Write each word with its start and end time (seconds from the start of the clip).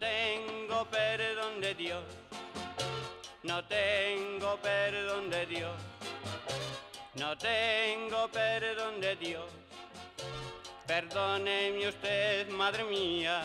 Tengo 0.00 0.86
perdón 0.86 1.60
de 1.60 1.74
Dios, 1.74 2.02
no 3.42 3.62
tengo 3.66 4.56
perdón 4.56 5.28
de 5.28 5.44
Dios, 5.44 5.76
no 7.16 7.36
tengo 7.36 8.26
perdón 8.32 9.00
de 9.02 9.16
Dios. 9.16 9.44
Perdóneme 10.86 11.86
usted, 11.86 12.48
madre 12.48 12.84
mía. 12.84 13.42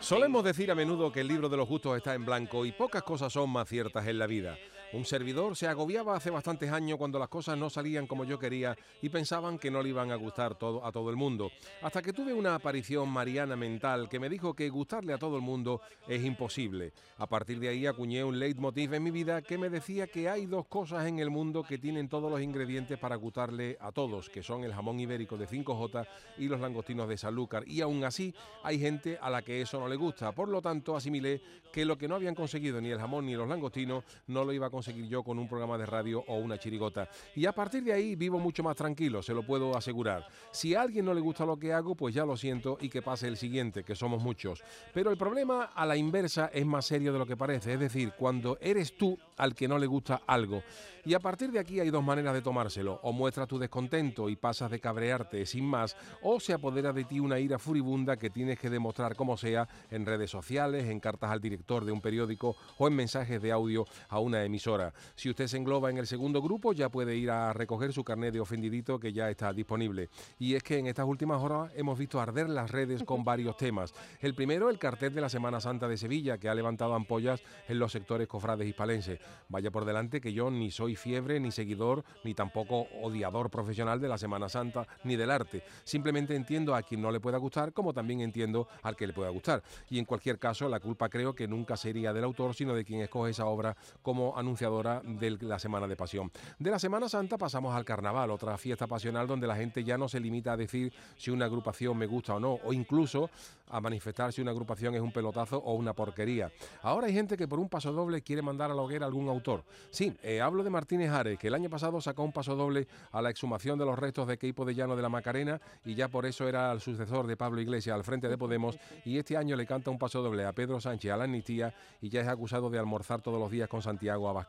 Solemos 0.00 0.42
decir 0.42 0.68
a 0.72 0.74
menudo 0.74 1.12
que 1.12 1.20
el 1.20 1.28
libro 1.28 1.48
de 1.48 1.56
los 1.56 1.68
gustos 1.68 1.96
está 1.96 2.12
en 2.12 2.24
blanco 2.24 2.66
y 2.66 2.72
pocas 2.72 3.04
cosas 3.04 3.32
son 3.32 3.48
más 3.48 3.68
ciertas 3.68 4.04
en 4.08 4.18
la 4.18 4.26
vida. 4.26 4.58
Un 4.94 5.04
servidor 5.04 5.54
se 5.54 5.68
agobiaba 5.68 6.16
hace 6.16 6.30
bastantes 6.30 6.72
años 6.72 6.96
cuando 6.96 7.18
las 7.18 7.28
cosas 7.28 7.58
no 7.58 7.68
salían 7.68 8.06
como 8.06 8.24
yo 8.24 8.38
quería 8.38 8.74
y 9.02 9.10
pensaban 9.10 9.58
que 9.58 9.70
no 9.70 9.82
le 9.82 9.90
iban 9.90 10.10
a 10.10 10.16
gustar 10.16 10.54
todo, 10.54 10.82
a 10.82 10.90
todo 10.90 11.10
el 11.10 11.16
mundo. 11.16 11.50
Hasta 11.82 12.00
que 12.00 12.14
tuve 12.14 12.32
una 12.32 12.54
aparición 12.54 13.06
mariana 13.10 13.54
mental 13.54 14.08
que 14.08 14.18
me 14.18 14.30
dijo 14.30 14.54
que 14.54 14.70
gustarle 14.70 15.12
a 15.12 15.18
todo 15.18 15.36
el 15.36 15.42
mundo 15.42 15.82
es 16.06 16.24
imposible. 16.24 16.94
A 17.18 17.26
partir 17.26 17.60
de 17.60 17.68
ahí 17.68 17.86
acuñé 17.86 18.24
un 18.24 18.38
leitmotiv 18.38 18.94
en 18.94 19.02
mi 19.02 19.10
vida 19.10 19.42
que 19.42 19.58
me 19.58 19.68
decía 19.68 20.06
que 20.06 20.30
hay 20.30 20.46
dos 20.46 20.66
cosas 20.66 21.06
en 21.06 21.18
el 21.18 21.28
mundo 21.28 21.64
que 21.64 21.76
tienen 21.76 22.08
todos 22.08 22.30
los 22.30 22.40
ingredientes 22.40 22.98
para 22.98 23.16
gustarle 23.16 23.76
a 23.82 23.92
todos, 23.92 24.30
que 24.30 24.42
son 24.42 24.64
el 24.64 24.72
jamón 24.72 24.98
ibérico 24.98 25.36
de 25.36 25.46
5J 25.46 26.08
y 26.38 26.48
los 26.48 26.60
langostinos 26.60 27.10
de 27.10 27.18
Sanlúcar. 27.18 27.68
Y 27.68 27.82
aún 27.82 28.04
así 28.04 28.34
hay 28.62 28.78
gente 28.78 29.18
a 29.20 29.28
la 29.28 29.42
que 29.42 29.60
eso 29.60 29.78
no 29.78 29.86
le 29.86 29.96
gusta. 29.96 30.32
Por 30.32 30.48
lo 30.48 30.62
tanto, 30.62 30.96
asimilé 30.96 31.42
que 31.70 31.84
lo 31.84 31.98
que 31.98 32.08
no 32.08 32.14
habían 32.14 32.34
conseguido 32.34 32.80
ni 32.80 32.88
el 32.88 32.98
jamón 32.98 33.26
ni 33.26 33.34
los 33.34 33.46
langostinos 33.46 34.02
no 34.28 34.46
lo 34.46 34.54
iba 34.54 34.66
a 34.66 34.70
conseguir 34.70 34.77
yo 34.82 35.22
con 35.22 35.38
un 35.38 35.48
programa 35.48 35.78
de 35.78 35.86
radio 35.86 36.24
o 36.26 36.36
una 36.36 36.58
chirigota. 36.58 37.08
Y 37.34 37.46
a 37.46 37.52
partir 37.52 37.82
de 37.82 37.92
ahí 37.92 38.16
vivo 38.16 38.38
mucho 38.38 38.62
más 38.62 38.76
tranquilo, 38.76 39.22
se 39.22 39.34
lo 39.34 39.42
puedo 39.42 39.76
asegurar. 39.76 40.26
Si 40.50 40.74
a 40.74 40.82
alguien 40.82 41.04
no 41.04 41.14
le 41.14 41.20
gusta 41.20 41.44
lo 41.44 41.58
que 41.58 41.72
hago, 41.72 41.94
pues 41.94 42.14
ya 42.14 42.24
lo 42.24 42.36
siento 42.36 42.78
y 42.80 42.88
que 42.88 43.02
pase 43.02 43.28
el 43.28 43.36
siguiente, 43.36 43.84
que 43.84 43.94
somos 43.94 44.22
muchos. 44.22 44.62
Pero 44.92 45.10
el 45.10 45.16
problema 45.16 45.64
a 45.74 45.86
la 45.86 45.96
inversa 45.96 46.50
es 46.52 46.66
más 46.66 46.86
serio 46.86 47.12
de 47.12 47.18
lo 47.18 47.26
que 47.26 47.36
parece, 47.36 47.74
es 47.74 47.80
decir, 47.80 48.12
cuando 48.16 48.58
eres 48.60 48.96
tú 48.96 49.18
al 49.36 49.54
que 49.54 49.68
no 49.68 49.78
le 49.78 49.86
gusta 49.86 50.22
algo. 50.26 50.62
Y 51.04 51.14
a 51.14 51.20
partir 51.20 51.50
de 51.50 51.58
aquí 51.58 51.80
hay 51.80 51.88
dos 51.88 52.04
maneras 52.04 52.34
de 52.34 52.42
tomárselo. 52.42 53.00
O 53.02 53.12
muestras 53.12 53.48
tu 53.48 53.58
descontento 53.58 54.28
y 54.28 54.36
pasas 54.36 54.70
de 54.70 54.78
cabrearte 54.78 55.46
sin 55.46 55.64
más, 55.64 55.96
o 56.22 56.38
se 56.38 56.52
apodera 56.52 56.92
de 56.92 57.04
ti 57.04 57.18
una 57.18 57.38
ira 57.38 57.58
furibunda 57.58 58.16
que 58.16 58.28
tienes 58.28 58.58
que 58.58 58.68
demostrar 58.68 59.16
como 59.16 59.36
sea 59.36 59.66
en 59.90 60.04
redes 60.04 60.30
sociales, 60.30 60.84
en 60.84 61.00
cartas 61.00 61.30
al 61.30 61.40
director 61.40 61.84
de 61.84 61.92
un 61.92 62.02
periódico 62.02 62.56
o 62.76 62.88
en 62.88 62.94
mensajes 62.94 63.40
de 63.40 63.52
audio 63.52 63.86
a 64.08 64.18
una 64.18 64.44
emisora 64.44 64.67
si 65.14 65.30
usted 65.30 65.46
se 65.46 65.56
engloba 65.56 65.90
en 65.90 65.98
el 65.98 66.06
segundo 66.06 66.42
grupo, 66.42 66.72
ya 66.72 66.88
puede 66.88 67.16
ir 67.16 67.30
a 67.30 67.52
recoger 67.52 67.92
su 67.92 68.04
carnet 68.04 68.32
de 68.32 68.40
ofendidito 68.40 68.98
que 68.98 69.12
ya 69.12 69.30
está 69.30 69.52
disponible. 69.52 70.10
Y 70.38 70.54
es 70.54 70.62
que 70.62 70.78
en 70.78 70.86
estas 70.86 71.06
últimas 71.06 71.42
horas 71.42 71.72
hemos 71.74 71.98
visto 71.98 72.20
arder 72.20 72.48
las 72.48 72.70
redes 72.70 73.02
con 73.04 73.24
varios 73.24 73.56
temas. 73.56 73.94
El 74.20 74.34
primero, 74.34 74.68
el 74.70 74.78
cartel 74.78 75.14
de 75.14 75.20
la 75.20 75.28
Semana 75.28 75.60
Santa 75.60 75.88
de 75.88 75.96
Sevilla, 75.96 76.38
que 76.38 76.48
ha 76.48 76.54
levantado 76.54 76.94
ampollas 76.94 77.42
en 77.66 77.78
los 77.78 77.92
sectores 77.92 78.28
cofrades 78.28 78.68
hispalenses. 78.68 79.20
Vaya 79.48 79.70
por 79.70 79.84
delante 79.84 80.20
que 80.20 80.32
yo 80.32 80.50
ni 80.50 80.70
soy 80.70 80.96
fiebre, 80.96 81.40
ni 81.40 81.50
seguidor, 81.50 82.04
ni 82.24 82.34
tampoco 82.34 82.86
odiador 83.02 83.50
profesional 83.50 84.00
de 84.00 84.08
la 84.08 84.18
Semana 84.18 84.48
Santa, 84.48 84.86
ni 85.04 85.16
del 85.16 85.30
arte. 85.30 85.62
Simplemente 85.84 86.34
entiendo 86.34 86.74
a 86.74 86.82
quien 86.82 87.00
no 87.00 87.10
le 87.10 87.20
pueda 87.20 87.38
gustar, 87.38 87.72
como 87.72 87.94
también 87.94 88.20
entiendo 88.20 88.68
al 88.82 88.96
que 88.96 89.06
le 89.06 89.12
pueda 89.12 89.30
gustar. 89.30 89.62
Y 89.88 89.98
en 89.98 90.04
cualquier 90.04 90.38
caso, 90.38 90.68
la 90.68 90.80
culpa 90.80 91.08
creo 91.08 91.34
que 91.34 91.48
nunca 91.48 91.76
sería 91.76 92.12
del 92.12 92.24
autor, 92.24 92.54
sino 92.54 92.74
de 92.74 92.84
quien 92.84 93.00
escoge 93.00 93.30
esa 93.30 93.46
obra 93.46 93.76
como 94.02 94.36
de 94.58 95.38
la 95.40 95.58
Semana 95.58 95.86
de 95.86 95.96
Pasión. 95.96 96.30
De 96.58 96.70
la 96.70 96.78
Semana 96.78 97.08
Santa 97.08 97.38
pasamos 97.38 97.74
al 97.74 97.84
Carnaval, 97.84 98.30
otra 98.30 98.58
fiesta 98.58 98.86
pasional 98.86 99.26
donde 99.26 99.46
la 99.46 99.56
gente 99.56 99.84
ya 99.84 99.96
no 99.96 100.08
se 100.08 100.20
limita 100.20 100.52
a 100.52 100.56
decir 100.56 100.92
si 101.16 101.30
una 101.30 101.44
agrupación 101.44 101.96
me 101.96 102.06
gusta 102.06 102.34
o 102.34 102.40
no, 102.40 102.58
o 102.64 102.72
incluso 102.72 103.30
a 103.70 103.80
manifestar 103.80 104.32
si 104.32 104.40
una 104.40 104.50
agrupación 104.50 104.94
es 104.94 105.00
un 105.00 105.12
pelotazo 105.12 105.58
o 105.58 105.74
una 105.74 105.92
porquería. 105.92 106.50
Ahora 106.82 107.06
hay 107.06 107.12
gente 107.12 107.36
que 107.36 107.46
por 107.46 107.58
un 107.58 107.68
paso 107.68 107.92
doble 107.92 108.22
quiere 108.22 108.42
mandar 108.42 108.70
a 108.70 108.74
la 108.74 108.82
hoguera 108.82 109.06
algún 109.06 109.28
autor. 109.28 109.64
Sí, 109.90 110.16
eh, 110.22 110.40
hablo 110.40 110.62
de 110.64 110.70
Martínez 110.70 111.10
Ares, 111.10 111.38
que 111.38 111.48
el 111.48 111.54
año 111.54 111.70
pasado 111.70 112.00
sacó 112.00 112.24
un 112.24 112.32
paso 112.32 112.56
doble 112.56 112.88
a 113.12 113.22
la 113.22 113.30
exhumación 113.30 113.78
de 113.78 113.84
los 113.84 113.98
restos 113.98 114.26
de 114.26 114.38
Queipo 114.38 114.64
de 114.64 114.74
Llano 114.74 114.96
de 114.96 115.02
la 115.02 115.08
Macarena 115.08 115.60
y 115.84 115.94
ya 115.94 116.08
por 116.08 116.26
eso 116.26 116.48
era 116.48 116.72
el 116.72 116.80
sucesor 116.80 117.26
de 117.26 117.36
Pablo 117.36 117.60
Iglesias 117.60 117.94
al 117.94 118.04
frente 118.04 118.28
de 118.28 118.38
Podemos 118.38 118.78
y 119.04 119.18
este 119.18 119.36
año 119.36 119.56
le 119.56 119.66
canta 119.66 119.90
un 119.90 119.98
paso 119.98 120.22
doble 120.22 120.44
a 120.44 120.52
Pedro 120.52 120.80
Sánchez 120.80 121.12
a 121.12 121.16
la 121.16 121.24
amnistía 121.24 121.74
y 122.00 122.08
ya 122.08 122.20
es 122.20 122.28
acusado 122.28 122.70
de 122.70 122.78
almorzar 122.78 123.20
todos 123.20 123.38
los 123.38 123.50
días 123.50 123.68
con 123.68 123.82
Santiago 123.82 124.28
Abascal. 124.28 124.47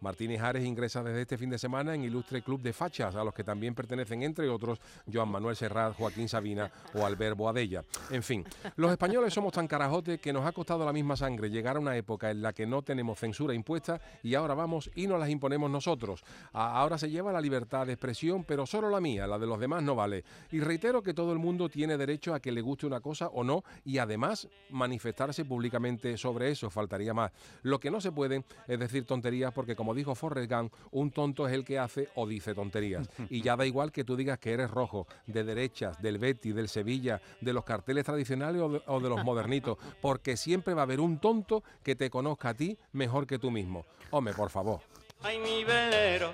Martínez 0.00 0.40
Ares 0.42 0.64
ingresa 0.64 1.02
desde 1.02 1.22
este 1.22 1.38
fin 1.38 1.50
de 1.50 1.58
semana 1.58 1.94
en 1.94 2.04
Ilustre 2.04 2.42
Club 2.42 2.60
de 2.60 2.72
Fachas, 2.72 3.14
a 3.14 3.24
los 3.24 3.34
que 3.34 3.44
también 3.44 3.74
pertenecen, 3.74 4.22
entre 4.22 4.48
otros, 4.48 4.78
Joan 5.10 5.30
Manuel 5.30 5.56
Serrat, 5.56 5.94
Joaquín 5.96 6.28
Sabina 6.28 6.70
o 6.94 7.04
Albert 7.06 7.36
Boadella. 7.36 7.84
En 8.10 8.22
fin, 8.22 8.44
los 8.76 8.90
españoles 8.90 9.32
somos 9.32 9.52
tan 9.52 9.66
carajotes 9.66 10.20
que 10.20 10.32
nos 10.32 10.46
ha 10.46 10.52
costado 10.52 10.84
la 10.84 10.92
misma 10.92 11.16
sangre 11.16 11.50
llegar 11.50 11.76
a 11.76 11.80
una 11.80 11.96
época 11.96 12.30
en 12.30 12.42
la 12.42 12.52
que 12.52 12.66
no 12.66 12.82
tenemos 12.82 13.18
censura 13.18 13.54
impuesta 13.54 14.00
y 14.22 14.34
ahora 14.34 14.54
vamos 14.54 14.90
y 14.94 15.06
nos 15.06 15.18
las 15.18 15.30
imponemos 15.30 15.70
nosotros. 15.70 16.22
Ahora 16.52 16.98
se 16.98 17.10
lleva 17.10 17.32
la 17.32 17.40
libertad 17.40 17.86
de 17.86 17.94
expresión, 17.94 18.44
pero 18.44 18.66
solo 18.66 18.90
la 18.90 19.00
mía, 19.00 19.26
la 19.26 19.38
de 19.38 19.46
los 19.46 19.60
demás 19.60 19.82
no 19.82 19.94
vale. 19.94 20.24
Y 20.52 20.60
reitero 20.60 21.02
que 21.02 21.14
todo 21.14 21.32
el 21.32 21.38
mundo 21.38 21.68
tiene 21.68 21.96
derecho 21.96 22.34
a 22.34 22.40
que 22.40 22.52
le 22.52 22.60
guste 22.60 22.86
una 22.86 23.00
cosa 23.00 23.28
o 23.28 23.44
no 23.44 23.64
y 23.84 23.98
además 23.98 24.48
manifestarse 24.70 25.44
públicamente 25.44 26.16
sobre 26.16 26.50
eso, 26.50 26.70
faltaría 26.70 27.14
más. 27.14 27.32
Lo 27.62 27.80
que 27.80 27.90
no 27.90 28.00
se 28.00 28.12
puede 28.12 28.44
es 28.66 28.78
decir 28.78 29.06
tonterías 29.06 29.33
porque 29.54 29.76
como 29.76 29.94
dijo 29.94 30.14
Forrest 30.14 30.50
Gump, 30.50 30.72
un 30.92 31.10
tonto 31.10 31.46
es 31.46 31.52
el 31.52 31.64
que 31.64 31.78
hace 31.78 32.08
o 32.14 32.26
dice 32.26 32.54
tonterías. 32.54 33.08
Y 33.30 33.42
ya 33.42 33.56
da 33.56 33.66
igual 33.66 33.90
que 33.90 34.04
tú 34.04 34.16
digas 34.16 34.38
que 34.38 34.52
eres 34.52 34.70
rojo, 34.70 35.06
de 35.26 35.44
derechas, 35.44 36.00
del 36.00 36.18
Betty, 36.18 36.52
del 36.52 36.68
Sevilla, 36.68 37.20
de 37.40 37.52
los 37.52 37.64
carteles 37.64 38.04
tradicionales 38.04 38.62
o 38.62 39.00
de, 39.00 39.08
los 39.08 39.24
modernitos, 39.24 39.78
porque 40.00 40.36
siempre 40.36 40.74
va 40.74 40.82
a 40.82 40.84
haber 40.84 41.00
un 41.00 41.18
tonto 41.18 41.64
que 41.82 41.96
te 41.96 42.10
conozca 42.10 42.50
a 42.50 42.54
ti 42.54 42.78
mejor 42.92 43.26
que 43.26 43.38
tú 43.38 43.50
mismo. 43.50 43.84
Hombre, 44.10 44.34
por 44.34 44.50
favor. 44.50 44.80
Ay, 45.22 45.38
mi 45.38 45.64
velero, 45.64 46.32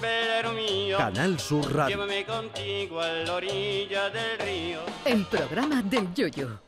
velero 0.00 0.52
mío. 0.52 0.98
Canal 0.98 1.40
Sur 1.40 1.74
Radio. 1.74 1.96
Llévame 1.96 2.26
contigo 2.26 3.00
a 3.00 3.08
la 3.08 3.34
orilla 3.34 4.10
del 4.10 4.38
río. 4.38 4.80
El 5.04 5.24
programa 5.26 5.82
del 5.82 6.12
Yoyo. 6.12 6.58